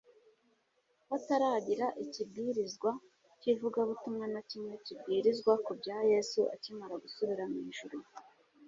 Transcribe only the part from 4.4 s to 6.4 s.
kimwe kibwirizwa ku bya Yesu